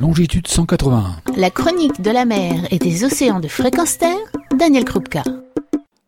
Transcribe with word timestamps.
longitude 0.00 0.48
181. 0.48 1.16
La 1.36 1.50
chronique 1.50 2.00
de 2.00 2.10
la 2.10 2.24
mer 2.24 2.54
et 2.70 2.78
des 2.78 3.04
océans 3.04 3.38
de 3.38 3.48
fréquence 3.48 3.98
terre, 3.98 4.16
Daniel 4.58 4.86
Krupka. 4.86 5.22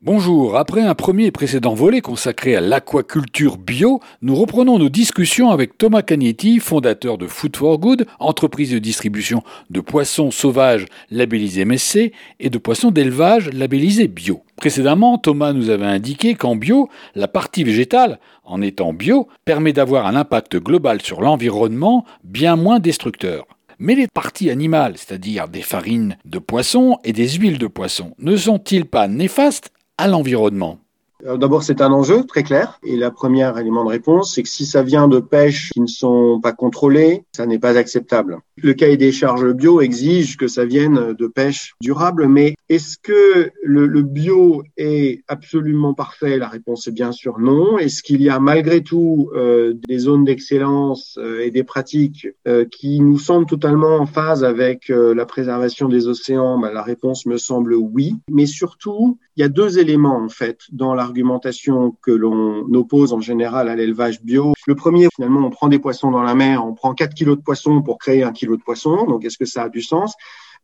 Bonjour, 0.00 0.56
après 0.56 0.82
un 0.82 0.94
premier 0.94 1.26
et 1.26 1.30
précédent 1.32 1.74
volet 1.74 2.00
consacré 2.00 2.54
à 2.54 2.60
l'aquaculture 2.60 3.58
bio, 3.58 4.00
nous 4.22 4.36
reprenons 4.36 4.78
nos 4.78 4.88
discussions 4.88 5.50
avec 5.50 5.76
Thomas 5.76 6.02
Cagnetti, 6.02 6.60
fondateur 6.60 7.18
de 7.18 7.26
Food 7.26 7.56
for 7.56 7.78
Good, 7.78 8.06
entreprise 8.20 8.70
de 8.70 8.78
distribution 8.78 9.42
de 9.70 9.80
poissons 9.80 10.30
sauvages 10.30 10.86
labellisés 11.10 11.64
MSC 11.64 12.12
et 12.38 12.48
de 12.48 12.58
poissons 12.58 12.92
d'élevage 12.92 13.50
labellisés 13.52 14.06
bio. 14.06 14.42
Précédemment, 14.54 15.18
Thomas 15.18 15.52
nous 15.52 15.68
avait 15.68 15.84
indiqué 15.84 16.36
qu'en 16.36 16.54
bio, 16.54 16.88
la 17.16 17.26
partie 17.26 17.64
végétale, 17.64 18.20
en 18.44 18.62
étant 18.62 18.92
bio, 18.92 19.26
permet 19.44 19.72
d'avoir 19.72 20.06
un 20.06 20.14
impact 20.14 20.58
global 20.58 21.02
sur 21.02 21.20
l'environnement 21.22 22.04
bien 22.22 22.54
moins 22.54 22.78
destructeur. 22.78 23.46
Mais 23.82 23.94
les 23.94 24.08
parties 24.08 24.50
animales, 24.50 24.98
c'est-à-dire 24.98 25.48
des 25.48 25.62
farines 25.62 26.18
de 26.26 26.38
poisson 26.38 26.98
et 27.02 27.14
des 27.14 27.30
huiles 27.30 27.56
de 27.56 27.66
poisson, 27.66 28.12
ne 28.18 28.36
sont-ils 28.36 28.84
pas 28.84 29.08
néfastes 29.08 29.70
à 29.96 30.06
l'environnement? 30.06 30.78
D'abord, 31.24 31.62
c'est 31.62 31.80
un 31.80 31.90
enjeu 31.90 32.24
très 32.24 32.42
clair. 32.42 32.78
Et 32.84 32.96
la 32.96 33.10
première 33.10 33.56
élément 33.58 33.84
de 33.84 33.88
réponse, 33.88 34.34
c'est 34.34 34.42
que 34.42 34.50
si 34.50 34.66
ça 34.66 34.82
vient 34.82 35.08
de 35.08 35.18
pêches 35.18 35.70
qui 35.72 35.80
ne 35.80 35.86
sont 35.86 36.40
pas 36.42 36.52
contrôlées, 36.52 37.24
ça 37.32 37.46
n'est 37.46 37.58
pas 37.58 37.78
acceptable. 37.78 38.38
Le 38.56 38.74
cahier 38.74 38.98
des 38.98 39.12
charges 39.12 39.50
bio 39.52 39.80
exige 39.80 40.36
que 40.36 40.46
ça 40.46 40.66
vienne 40.66 41.14
de 41.18 41.26
pêches 41.26 41.74
durables, 41.80 42.28
mais 42.28 42.56
est-ce 42.70 42.98
que 43.02 43.50
le, 43.64 43.88
le, 43.88 44.02
bio 44.02 44.62
est 44.76 45.24
absolument 45.26 45.92
parfait? 45.92 46.38
La 46.38 46.46
réponse 46.46 46.86
est 46.86 46.92
bien 46.92 47.10
sûr 47.10 47.40
non. 47.40 47.78
Est-ce 47.78 48.00
qu'il 48.00 48.22
y 48.22 48.28
a 48.28 48.38
malgré 48.38 48.80
tout 48.80 49.28
euh, 49.34 49.74
des 49.88 49.98
zones 49.98 50.24
d'excellence 50.24 51.18
euh, 51.20 51.40
et 51.40 51.50
des 51.50 51.64
pratiques 51.64 52.28
euh, 52.46 52.64
qui 52.64 53.00
nous 53.00 53.18
semblent 53.18 53.46
totalement 53.46 53.96
en 53.96 54.06
phase 54.06 54.44
avec 54.44 54.88
euh, 54.88 55.16
la 55.16 55.26
préservation 55.26 55.88
des 55.88 56.06
océans? 56.06 56.58
Ben, 56.58 56.70
La 56.70 56.84
réponse 56.84 57.26
me 57.26 57.38
semble 57.38 57.74
oui. 57.74 58.14
Mais 58.30 58.46
surtout, 58.46 59.18
il 59.34 59.40
y 59.40 59.44
a 59.44 59.48
deux 59.48 59.80
éléments 59.80 60.22
en 60.22 60.28
fait 60.28 60.60
dans 60.70 60.94
l'argumentation 60.94 61.96
que 62.02 62.12
l'on 62.12 62.72
oppose 62.72 63.12
en 63.12 63.20
général 63.20 63.68
à 63.68 63.74
l'élevage 63.74 64.22
bio. 64.22 64.54
Le 64.68 64.76
premier, 64.76 65.08
finalement, 65.16 65.44
on 65.44 65.50
prend 65.50 65.66
des 65.66 65.80
poissons 65.80 66.12
dans 66.12 66.22
la 66.22 66.36
mer, 66.36 66.64
on 66.64 66.74
prend 66.74 66.94
4 66.94 67.14
kilos 67.14 67.36
de 67.36 67.42
poissons 67.42 67.82
pour 67.82 67.98
créer 67.98 68.22
un 68.22 68.30
kilo 68.30 68.56
de 68.56 68.62
poissons. 68.62 69.06
Donc, 69.06 69.24
est-ce 69.24 69.38
que 69.38 69.44
ça 69.44 69.64
a 69.64 69.68
du 69.68 69.82
sens? 69.82 70.14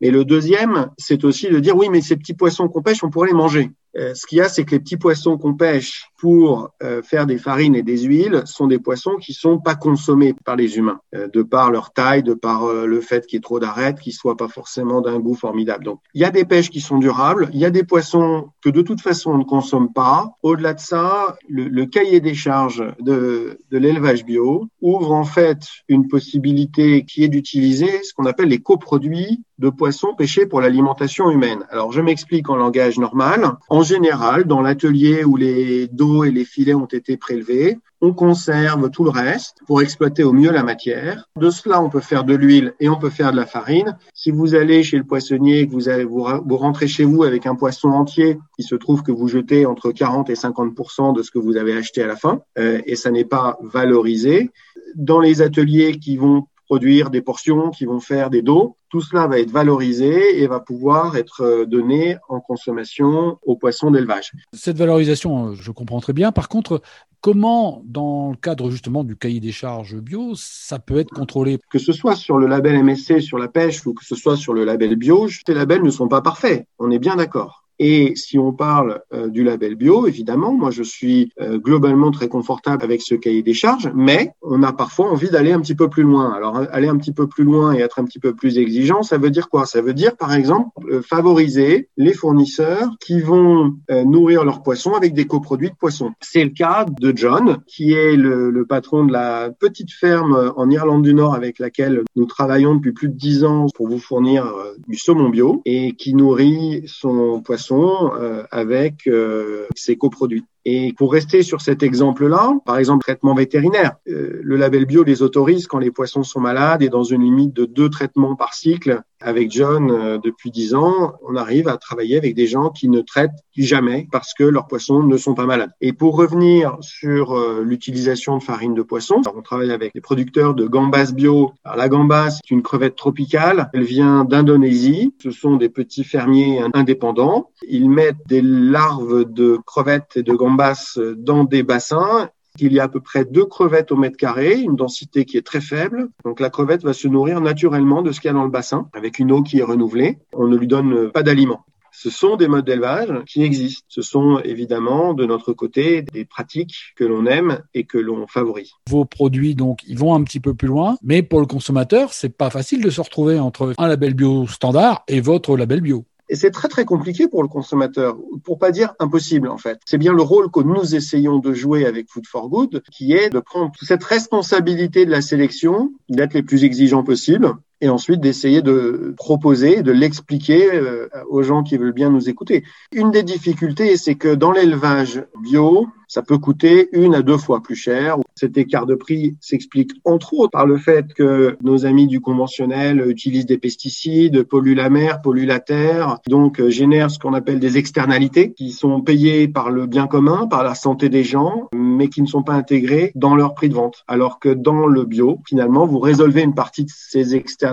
Mais 0.00 0.10
le 0.10 0.24
deuxième, 0.24 0.90
c'est 0.98 1.24
aussi 1.24 1.48
de 1.48 1.58
dire 1.58 1.76
oui, 1.76 1.88
mais 1.90 2.00
ces 2.00 2.16
petits 2.16 2.34
poissons 2.34 2.68
qu'on 2.68 2.82
pêche, 2.82 3.02
on 3.02 3.10
pourrait 3.10 3.28
les 3.28 3.34
manger. 3.34 3.70
Euh, 3.96 4.14
ce 4.14 4.26
qu'il 4.26 4.38
y 4.38 4.40
a, 4.40 4.48
c'est 4.48 4.64
que 4.64 4.72
les 4.72 4.80
petits 4.80 4.96
poissons 4.96 5.38
qu'on 5.38 5.54
pêche 5.54 6.10
pour 6.18 6.70
euh, 6.82 7.02
faire 7.02 7.26
des 7.26 7.38
farines 7.38 7.74
et 7.74 7.82
des 7.82 7.98
huiles 7.98 8.42
sont 8.44 8.66
des 8.66 8.78
poissons 8.78 9.16
qui 9.16 9.32
sont 9.32 9.58
pas 9.58 9.74
consommés 9.74 10.34
par 10.44 10.56
les 10.56 10.76
humains, 10.76 11.00
euh, 11.14 11.28
de 11.28 11.42
par 11.42 11.70
leur 11.70 11.92
taille, 11.92 12.22
de 12.22 12.34
par 12.34 12.66
le 12.66 13.00
fait 13.00 13.26
qu'il 13.26 13.36
y 13.36 13.38
ait 13.38 13.40
trop 13.40 13.60
d'arêtes, 13.60 14.00
qu'ils 14.00 14.12
soient 14.12 14.36
pas 14.36 14.48
forcément 14.48 15.00
d'un 15.00 15.18
goût 15.18 15.34
formidable. 15.34 15.84
Donc, 15.84 16.00
il 16.14 16.20
y 16.20 16.24
a 16.24 16.30
des 16.30 16.44
pêches 16.44 16.70
qui 16.70 16.80
sont 16.80 16.98
durables, 16.98 17.48
il 17.52 17.60
y 17.60 17.64
a 17.64 17.70
des 17.70 17.84
poissons 17.84 18.48
que 18.62 18.70
de 18.70 18.82
toute 18.82 19.00
façon 19.00 19.32
on 19.32 19.38
ne 19.38 19.44
consomme 19.44 19.92
pas. 19.92 20.36
Au-delà 20.42 20.74
de 20.74 20.80
ça, 20.80 21.36
le, 21.48 21.64
le, 21.64 21.86
cahier 21.86 22.20
des 22.20 22.34
charges 22.34 22.84
de, 23.00 23.58
de 23.70 23.78
l'élevage 23.78 24.24
bio 24.24 24.68
ouvre 24.80 25.12
en 25.12 25.24
fait 25.24 25.60
une 25.88 26.08
possibilité 26.08 27.04
qui 27.04 27.24
est 27.24 27.28
d'utiliser 27.28 28.02
ce 28.02 28.12
qu'on 28.12 28.26
appelle 28.26 28.48
les 28.48 28.60
coproduits 28.60 29.42
de 29.58 29.70
poissons 29.70 30.14
pêchés 30.14 30.46
pour 30.46 30.60
l'alimentation 30.60 31.30
humaine. 31.30 31.64
Alors, 31.70 31.92
je 31.92 32.00
m'explique 32.00 32.50
en 32.50 32.56
langage 32.56 32.98
normal. 32.98 33.52
Général, 33.86 34.44
dans 34.44 34.60
l'atelier 34.60 35.24
où 35.24 35.36
les 35.36 35.88
dos 35.88 36.24
et 36.24 36.30
les 36.30 36.44
filets 36.44 36.74
ont 36.74 36.86
été 36.86 37.16
prélevés, 37.16 37.78
on 38.00 38.12
conserve 38.12 38.90
tout 38.90 39.04
le 39.04 39.10
reste 39.10 39.58
pour 39.66 39.80
exploiter 39.80 40.22
au 40.22 40.32
mieux 40.32 40.50
la 40.50 40.62
matière. 40.62 41.24
De 41.36 41.50
cela, 41.50 41.80
on 41.80 41.88
peut 41.88 42.00
faire 42.00 42.24
de 42.24 42.34
l'huile 42.34 42.74
et 42.78 42.88
on 42.88 42.96
peut 42.96 43.10
faire 43.10 43.32
de 43.32 43.36
la 43.36 43.46
farine. 43.46 43.96
Si 44.12 44.30
vous 44.30 44.54
allez 44.54 44.82
chez 44.82 44.98
le 44.98 45.04
poissonnier 45.04 45.60
et 45.60 45.68
que 45.68 46.04
vous 46.04 46.56
rentrez 46.56 46.88
chez 46.88 47.04
vous 47.04 47.24
avec 47.24 47.46
un 47.46 47.54
poisson 47.54 47.88
entier, 47.88 48.38
il 48.58 48.64
se 48.64 48.74
trouve 48.74 49.02
que 49.02 49.12
vous 49.12 49.28
jetez 49.28 49.64
entre 49.64 49.92
40 49.92 50.28
et 50.28 50.34
50% 50.34 51.14
de 51.16 51.22
ce 51.22 51.30
que 51.30 51.38
vous 51.38 51.56
avez 51.56 51.76
acheté 51.76 52.02
à 52.02 52.06
la 52.06 52.16
fin, 52.16 52.40
euh, 52.58 52.80
et 52.84 52.96
ça 52.96 53.10
n'est 53.10 53.24
pas 53.24 53.58
valorisé. 53.62 54.50
Dans 54.94 55.20
les 55.20 55.40
ateliers 55.40 55.98
qui 55.98 56.16
vont 56.16 56.46
produire 56.66 57.10
des 57.10 57.22
portions 57.22 57.70
qui 57.70 57.86
vont 57.86 58.00
faire 58.00 58.28
des 58.30 58.42
dos. 58.42 58.76
Tout 58.88 59.00
cela 59.00 59.26
va 59.26 59.38
être 59.38 59.50
valorisé 59.50 60.42
et 60.42 60.46
va 60.46 60.60
pouvoir 60.60 61.16
être 61.16 61.42
euh, 61.42 61.64
donné 61.64 62.16
en 62.28 62.40
consommation 62.40 63.38
aux 63.42 63.56
poissons 63.56 63.90
d'élevage. 63.90 64.32
Cette 64.52 64.76
valorisation, 64.76 65.48
euh, 65.48 65.54
je 65.54 65.70
comprends 65.70 66.00
très 66.00 66.12
bien. 66.12 66.32
Par 66.32 66.48
contre, 66.48 66.82
comment, 67.20 67.82
dans 67.84 68.30
le 68.30 68.36
cadre 68.36 68.70
justement 68.70 69.04
du 69.04 69.16
cahier 69.16 69.40
des 69.40 69.52
charges 69.52 69.96
bio, 69.96 70.32
ça 70.34 70.78
peut 70.78 70.98
être 70.98 71.10
contrôlé? 71.10 71.58
Que 71.70 71.78
ce 71.78 71.92
soit 71.92 72.16
sur 72.16 72.38
le 72.38 72.46
label 72.46 72.82
MSC 72.82 73.20
sur 73.20 73.38
la 73.38 73.48
pêche 73.48 73.86
ou 73.86 73.94
que 73.94 74.04
ce 74.04 74.14
soit 74.14 74.36
sur 74.36 74.54
le 74.54 74.64
label 74.64 74.96
bio, 74.96 75.28
ces 75.28 75.54
labels 75.54 75.82
ne 75.82 75.90
sont 75.90 76.08
pas 76.08 76.22
parfaits. 76.22 76.66
On 76.78 76.90
est 76.90 76.98
bien 76.98 77.16
d'accord. 77.16 77.65
Et 77.78 78.14
si 78.16 78.38
on 78.38 78.52
parle 78.52 79.02
euh, 79.12 79.28
du 79.28 79.44
label 79.44 79.74
bio, 79.74 80.06
évidemment, 80.06 80.52
moi 80.52 80.70
je 80.70 80.82
suis 80.82 81.32
euh, 81.40 81.58
globalement 81.58 82.10
très 82.10 82.28
confortable 82.28 82.82
avec 82.82 83.02
ce 83.02 83.14
cahier 83.14 83.42
des 83.42 83.54
charges, 83.54 83.90
mais 83.94 84.32
on 84.42 84.62
a 84.62 84.72
parfois 84.72 85.10
envie 85.10 85.30
d'aller 85.30 85.52
un 85.52 85.60
petit 85.60 85.74
peu 85.74 85.88
plus 85.88 86.02
loin. 86.02 86.32
Alors 86.32 86.62
aller 86.72 86.88
un 86.88 86.96
petit 86.96 87.12
peu 87.12 87.26
plus 87.26 87.44
loin 87.44 87.74
et 87.74 87.80
être 87.80 87.98
un 87.98 88.04
petit 88.04 88.18
peu 88.18 88.34
plus 88.34 88.58
exigeant, 88.58 89.02
ça 89.02 89.18
veut 89.18 89.30
dire 89.30 89.48
quoi? 89.48 89.66
Ça 89.66 89.82
veut 89.82 89.92
dire 89.92 90.16
par 90.16 90.32
exemple 90.32 90.70
euh, 90.90 91.02
favoriser 91.02 91.88
les 91.96 92.14
fournisseurs 92.14 92.90
qui 93.00 93.20
vont 93.20 93.74
nourrir 94.04 94.44
leurs 94.44 94.62
poissons 94.62 94.92
avec 94.92 95.14
des 95.14 95.26
coproduits 95.26 95.70
de 95.70 95.74
poissons. 95.74 96.12
C'est 96.20 96.44
le 96.44 96.50
cas 96.50 96.86
de 97.00 97.12
John, 97.14 97.58
qui 97.66 97.92
est 97.92 98.16
le, 98.16 98.50
le, 98.50 98.66
patron 98.66 99.04
de 99.04 99.12
la 99.12 99.50
petite 99.50 99.92
ferme 99.92 100.52
en 100.56 100.70
Irlande 100.70 101.02
du 101.02 101.14
Nord 101.14 101.34
avec 101.34 101.58
laquelle 101.58 102.02
nous 102.14 102.26
travaillons 102.26 102.74
depuis 102.74 102.92
plus 102.92 103.08
de 103.08 103.14
dix 103.14 103.44
ans 103.44 103.66
pour 103.74 103.88
vous 103.88 103.98
fournir 103.98 104.52
du 104.86 104.96
saumon 104.96 105.28
bio 105.28 105.62
et 105.64 105.92
qui 105.92 106.14
nourrit 106.14 106.82
son 106.86 107.40
poisson 107.40 107.65
euh, 107.72 108.44
avec 108.50 109.06
euh, 109.06 109.66
ses 109.74 109.96
coproduits. 109.96 110.44
Et 110.64 110.92
pour 110.96 111.12
rester 111.12 111.42
sur 111.42 111.60
cet 111.60 111.82
exemple-là, 111.82 112.58
par 112.64 112.78
exemple, 112.78 113.04
traitement 113.04 113.34
vétérinaire, 113.34 113.96
euh, 114.08 114.40
le 114.42 114.56
label 114.56 114.84
bio 114.84 115.04
les 115.04 115.22
autorise 115.22 115.66
quand 115.66 115.78
les 115.78 115.90
poissons 115.90 116.24
sont 116.24 116.40
malades 116.40 116.82
et 116.82 116.88
dans 116.88 117.04
une 117.04 117.22
limite 117.22 117.54
de 117.54 117.64
deux 117.64 117.88
traitements 117.88 118.34
par 118.34 118.54
cycle. 118.54 119.00
Avec 119.26 119.50
John, 119.50 119.90
euh, 119.90 120.18
depuis 120.18 120.52
dix 120.52 120.76
ans, 120.76 121.14
on 121.28 121.34
arrive 121.34 121.66
à 121.66 121.78
travailler 121.78 122.16
avec 122.16 122.36
des 122.36 122.46
gens 122.46 122.70
qui 122.70 122.88
ne 122.88 123.00
traitent 123.00 123.42
jamais 123.56 124.06
parce 124.12 124.32
que 124.34 124.44
leurs 124.44 124.68
poissons 124.68 125.02
ne 125.02 125.16
sont 125.16 125.34
pas 125.34 125.46
malades. 125.46 125.72
Et 125.80 125.92
pour 125.92 126.16
revenir 126.16 126.76
sur 126.80 127.36
euh, 127.36 127.60
l'utilisation 127.64 128.38
de 128.38 128.42
farine 128.44 128.74
de 128.74 128.82
poisson, 128.82 129.22
on 129.34 129.42
travaille 129.42 129.72
avec 129.72 129.90
les 129.96 130.00
producteurs 130.00 130.54
de 130.54 130.68
gambas 130.68 131.10
bio. 131.10 131.50
Alors, 131.64 131.76
la 131.76 131.88
gambas, 131.88 132.30
c'est 132.30 132.50
une 132.52 132.62
crevette 132.62 132.94
tropicale. 132.94 133.68
Elle 133.74 133.82
vient 133.82 134.24
d'Indonésie. 134.24 135.12
Ce 135.20 135.32
sont 135.32 135.56
des 135.56 135.70
petits 135.70 136.04
fermiers 136.04 136.62
indépendants. 136.72 137.50
Ils 137.68 137.90
mettent 137.90 138.24
des 138.28 138.42
larves 138.42 139.24
de 139.24 139.58
crevettes 139.66 140.12
et 140.14 140.22
de 140.22 140.34
gambas 140.34 141.00
dans 141.16 141.42
des 141.42 141.64
bassins. 141.64 142.30
Il 142.58 142.72
y 142.72 142.80
a 142.80 142.84
à 142.84 142.88
peu 142.88 143.00
près 143.00 143.24
deux 143.24 143.46
crevettes 143.46 143.92
au 143.92 143.96
mètre 143.96 144.16
carré, 144.16 144.60
une 144.60 144.76
densité 144.76 145.24
qui 145.24 145.36
est 145.36 145.46
très 145.46 145.60
faible. 145.60 146.08
Donc 146.24 146.40
la 146.40 146.50
crevette 146.50 146.82
va 146.82 146.92
se 146.92 147.08
nourrir 147.08 147.40
naturellement 147.40 148.02
de 148.02 148.12
ce 148.12 148.20
qu'il 148.20 148.28
y 148.28 148.30
a 148.30 148.34
dans 148.34 148.44
le 148.44 148.50
bassin, 148.50 148.88
avec 148.92 149.18
une 149.18 149.32
eau 149.32 149.42
qui 149.42 149.58
est 149.58 149.64
renouvelée. 149.64 150.18
On 150.32 150.46
ne 150.46 150.56
lui 150.56 150.66
donne 150.66 151.10
pas 151.10 151.22
d'aliments. 151.22 151.64
Ce 151.98 152.10
sont 152.10 152.36
des 152.36 152.46
modes 152.46 152.66
d'élevage 152.66 153.10
qui 153.24 153.42
existent. 153.42 153.86
Ce 153.88 154.02
sont 154.02 154.38
évidemment 154.44 155.14
de 155.14 155.24
notre 155.24 155.54
côté 155.54 156.02
des 156.02 156.26
pratiques 156.26 156.92
que 156.94 157.04
l'on 157.04 157.24
aime 157.24 157.62
et 157.72 157.84
que 157.84 157.96
l'on 157.96 158.26
favorise. 158.26 158.72
Vos 158.90 159.06
produits 159.06 159.54
donc 159.54 159.80
ils 159.88 159.98
vont 159.98 160.14
un 160.14 160.22
petit 160.22 160.38
peu 160.38 160.52
plus 160.52 160.68
loin, 160.68 160.98
mais 161.02 161.22
pour 161.22 161.40
le 161.40 161.46
consommateur, 161.46 162.12
c'est 162.12 162.36
pas 162.36 162.50
facile 162.50 162.82
de 162.82 162.90
se 162.90 163.00
retrouver 163.00 163.40
entre 163.40 163.72
un 163.78 163.88
label 163.88 164.12
bio 164.12 164.46
standard 164.46 165.04
et 165.08 165.22
votre 165.22 165.56
label 165.56 165.80
bio. 165.80 166.04
Et 166.28 166.34
c'est 166.34 166.50
très 166.50 166.68
très 166.68 166.84
compliqué 166.84 167.28
pour 167.28 167.42
le 167.42 167.48
consommateur, 167.48 168.16
pour 168.44 168.58
pas 168.58 168.72
dire 168.72 168.94
impossible 168.98 169.48
en 169.48 169.58
fait. 169.58 169.78
C'est 169.84 169.98
bien 169.98 170.12
le 170.12 170.22
rôle 170.22 170.50
que 170.50 170.60
nous 170.60 170.94
essayons 170.94 171.38
de 171.38 171.52
jouer 171.52 171.86
avec 171.86 172.08
Food 172.10 172.26
for 172.26 172.48
Good, 172.48 172.82
qui 172.90 173.12
est 173.12 173.30
de 173.30 173.40
prendre 173.40 173.72
cette 173.80 174.02
responsabilité 174.02 175.06
de 175.06 175.10
la 175.10 175.20
sélection, 175.20 175.92
d'être 176.08 176.34
les 176.34 176.42
plus 176.42 176.64
exigeants 176.64 177.04
possibles, 177.04 177.54
et 177.80 177.88
ensuite 177.88 178.20
d'essayer 178.20 178.62
de 178.62 179.14
proposer, 179.16 179.82
de 179.82 179.92
l'expliquer 179.92 180.72
euh, 180.72 181.08
aux 181.28 181.42
gens 181.42 181.62
qui 181.62 181.76
veulent 181.76 181.92
bien 181.92 182.10
nous 182.10 182.28
écouter. 182.28 182.64
Une 182.92 183.10
des 183.10 183.22
difficultés, 183.22 183.96
c'est 183.96 184.14
que 184.14 184.34
dans 184.34 184.52
l'élevage 184.52 185.24
bio, 185.42 185.88
ça 186.08 186.22
peut 186.22 186.38
coûter 186.38 186.88
une 186.92 187.14
à 187.16 187.22
deux 187.22 187.36
fois 187.36 187.62
plus 187.62 187.74
cher. 187.74 188.16
Cet 188.36 188.56
écart 188.56 188.86
de 188.86 188.94
prix 188.94 189.36
s'explique 189.40 189.90
entre 190.04 190.34
autres 190.34 190.52
par 190.52 190.66
le 190.66 190.76
fait 190.76 191.12
que 191.14 191.56
nos 191.62 191.84
amis 191.84 192.06
du 192.06 192.20
conventionnel 192.20 193.04
utilisent 193.08 193.46
des 193.46 193.58
pesticides, 193.58 194.44
polluent 194.44 194.76
la 194.76 194.88
mer, 194.88 195.20
polluent 195.20 195.46
la 195.46 195.58
terre, 195.58 196.18
donc 196.28 196.60
euh, 196.60 196.70
génèrent 196.70 197.10
ce 197.10 197.18
qu'on 197.18 197.34
appelle 197.34 197.58
des 197.58 197.76
externalités 197.76 198.52
qui 198.52 198.70
sont 198.70 199.00
payées 199.00 199.48
par 199.48 199.70
le 199.70 199.86
bien 199.86 200.06
commun, 200.06 200.46
par 200.46 200.62
la 200.62 200.74
santé 200.74 201.08
des 201.08 201.24
gens, 201.24 201.68
mais 201.74 202.08
qui 202.08 202.22
ne 202.22 202.26
sont 202.26 202.42
pas 202.42 202.54
intégrées 202.54 203.12
dans 203.16 203.34
leur 203.34 203.54
prix 203.54 203.68
de 203.68 203.74
vente. 203.74 204.04
Alors 204.06 204.38
que 204.38 204.48
dans 204.48 204.86
le 204.86 205.04
bio, 205.04 205.40
finalement, 205.46 205.86
vous 205.86 205.98
résolvez 205.98 206.42
une 206.42 206.54
partie 206.54 206.84
de 206.84 206.90
ces 206.94 207.34
externalités 207.34 207.65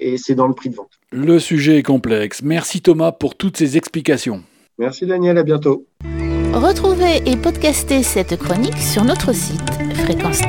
et 0.00 0.16
c'est 0.18 0.34
dans 0.34 0.46
le 0.46 0.54
prix 0.54 0.70
de 0.70 0.76
vente. 0.76 0.90
Le 1.10 1.38
sujet 1.38 1.78
est 1.78 1.82
complexe. 1.82 2.42
Merci 2.42 2.80
Thomas 2.82 3.12
pour 3.12 3.36
toutes 3.36 3.56
ces 3.56 3.76
explications. 3.76 4.42
Merci 4.78 5.06
Daniel, 5.06 5.38
à 5.38 5.42
bientôt. 5.42 5.86
Retrouvez 6.52 7.22
et 7.26 7.36
podcastez 7.36 8.02
cette 8.02 8.36
chronique 8.36 8.78
sur 8.78 9.04
notre 9.04 9.32
site 9.32 9.60
fréquence 9.94 10.42